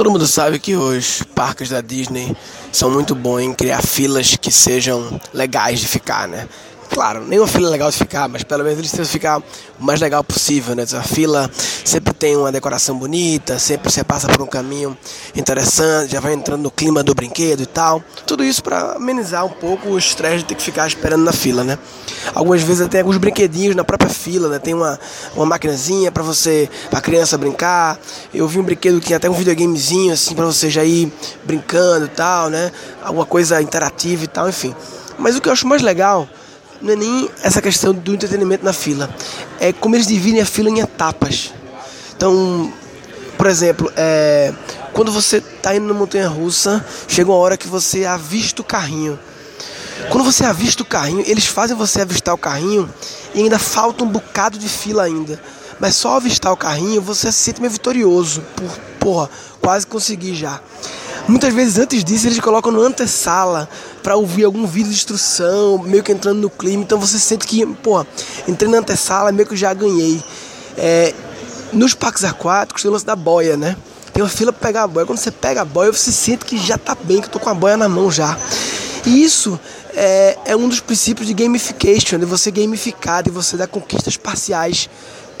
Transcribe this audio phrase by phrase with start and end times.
[0.00, 2.34] Todo mundo sabe que os parques da Disney
[2.72, 6.48] são muito bons em criar filas que sejam legais de ficar, né?
[6.92, 9.44] Claro, nenhuma fila é legal de ficar, mas pelo menos eles tentam ficar o
[9.78, 10.84] mais legal possível, né?
[10.92, 11.48] A fila
[11.84, 14.98] sempre tem uma decoração bonita, sempre você passa por um caminho
[15.34, 18.02] interessante, já vai entrando no clima do brinquedo e tal.
[18.26, 21.62] Tudo isso para amenizar um pouco o estresse de ter que ficar esperando na fila,
[21.62, 21.78] né?
[22.34, 24.58] Algumas vezes tem alguns brinquedinhos na própria fila, né?
[24.58, 24.98] Tem uma,
[25.36, 28.00] uma maquinazinha para você, pra criança brincar.
[28.34, 31.12] Eu vi um brinquedo que tinha até um videogamezinho assim para você já ir
[31.44, 32.72] brincando e tal, né?
[33.00, 34.74] Alguma coisa interativa e tal, enfim.
[35.16, 36.28] Mas o que eu acho mais legal
[36.80, 39.14] não é nem essa questão do entretenimento na fila,
[39.58, 41.52] é como eles dividem a fila em etapas.
[42.16, 42.72] Então,
[43.36, 44.52] por exemplo, é,
[44.92, 49.18] quando você está indo na montanha russa, chega uma hora que você avista o carrinho.
[50.08, 52.88] Quando você avista o carrinho, eles fazem você avistar o carrinho
[53.34, 55.40] e ainda falta um bocado de fila ainda.
[55.78, 58.42] Mas só avistar o carrinho você se sente meio vitorioso.
[58.56, 60.60] Por, porra, quase consegui já.
[61.30, 63.68] Muitas vezes antes disso eles colocam no antessala
[64.02, 66.82] para ouvir algum vídeo de instrução, meio que entrando no clima.
[66.82, 68.04] Então você sente que, pô,
[68.48, 70.20] entrei na antessala, meio que já ganhei.
[70.76, 71.14] É,
[71.72, 73.76] nos parques aquáticos tem o lance da boia, né?
[74.12, 75.06] Tem uma fila para pegar a boia.
[75.06, 77.48] Quando você pega a boia, você sente que já tá bem, que eu tô com
[77.48, 78.36] a boia na mão já.
[79.06, 79.58] E isso
[79.94, 84.90] é, é um dos princípios de gamification, de você gamificar, de você dar conquistas parciais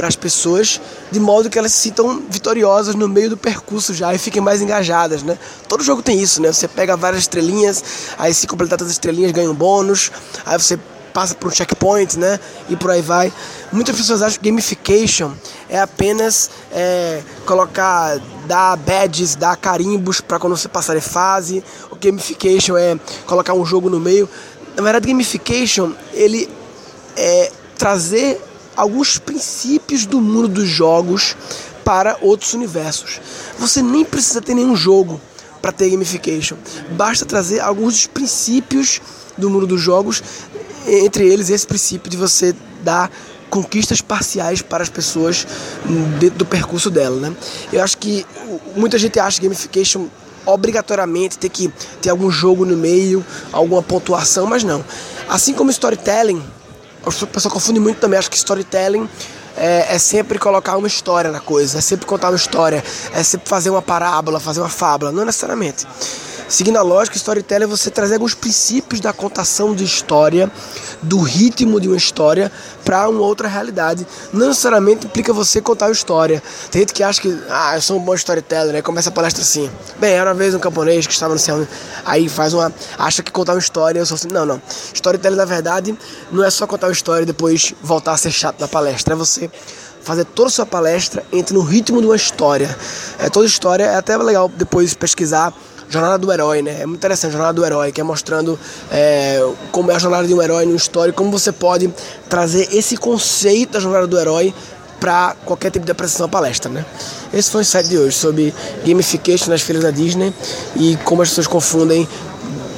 [0.00, 4.14] para as pessoas, de modo que elas se sintam vitoriosas no meio do percurso já
[4.14, 5.38] e fiquem mais engajadas, né?
[5.68, 6.50] Todo jogo tem isso, né?
[6.50, 7.84] Você pega várias estrelinhas,
[8.16, 10.10] aí se completar todas as estrelinhas ganha um bônus,
[10.46, 10.78] aí você
[11.12, 12.40] passa por um checkpoint, né?
[12.70, 13.30] E por aí vai.
[13.70, 15.32] Muitas pessoas acham que gamification
[15.68, 21.62] é apenas é, colocar, dar badges, dar carimbos para quando você passar de fase.
[21.90, 24.26] O gamification é colocar um jogo no meio.
[24.74, 26.48] Na verdade, gamification ele
[27.18, 28.40] é trazer
[28.80, 31.36] alguns princípios do mundo dos jogos
[31.84, 33.20] para outros universos.
[33.58, 35.20] Você nem precisa ter nenhum jogo
[35.60, 36.56] para ter gamification.
[36.92, 38.98] Basta trazer alguns dos princípios
[39.36, 40.22] do mundo dos jogos,
[40.86, 43.10] entre eles esse princípio de você dar
[43.50, 45.46] conquistas parciais para as pessoas
[46.18, 47.36] dentro do percurso dela, né?
[47.70, 48.24] Eu acho que
[48.74, 50.06] muita gente acha gamification
[50.46, 51.70] obrigatoriamente ter que
[52.00, 54.82] ter algum jogo no meio, alguma pontuação, mas não.
[55.28, 56.42] Assim como storytelling,
[57.04, 59.08] a pessoa confunde muito também, acho que storytelling
[59.56, 63.48] é, é, sempre colocar uma história na coisa, é sempre contar uma história, é sempre
[63.48, 65.86] fazer uma parábola, fazer uma fábula, não necessariamente.
[66.50, 70.50] Seguindo a lógica, storytelling é você trazer alguns princípios da contação de história,
[71.00, 72.50] do ritmo de uma história,
[72.84, 74.04] para uma outra realidade.
[74.32, 76.42] Não necessariamente implica você contar uma história.
[76.68, 78.82] Tem gente que acha que, ah, eu sou um bom storyteller, né?
[78.82, 79.70] Começa a palestra assim.
[80.00, 81.64] Bem, era uma vez um camponês que estava no céu,
[82.04, 82.74] aí faz uma.
[82.98, 84.26] acha que contar uma história, eu sou assim.
[84.26, 84.60] Não, não.
[84.92, 85.96] Storytelling, na verdade,
[86.32, 89.14] não é só contar uma história e depois voltar a ser chato na palestra.
[89.14, 89.48] É você
[90.02, 92.76] fazer toda a sua palestra entre no ritmo de uma história.
[93.20, 95.54] É, toda história é até legal depois pesquisar
[95.90, 96.78] Jornada do Herói, né?
[96.80, 98.58] É muito interessante Jornada do Herói, que é mostrando
[98.90, 101.92] é, como é a jornada de um herói no história, como você pode
[102.28, 104.54] trazer esse conceito da jornada do herói
[105.00, 106.84] para qualquer tipo de apresentação palestra, né?
[107.32, 108.54] Esse foi o insight de hoje sobre
[108.86, 110.32] gamification nas feiras da Disney
[110.76, 112.06] e como as pessoas confundem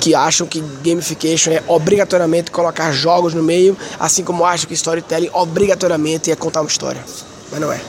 [0.00, 5.30] que acham que gamification é obrigatoriamente colocar jogos no meio, assim como acham que storytelling
[5.32, 7.02] obrigatoriamente é contar uma história.
[7.50, 7.80] Mas não é.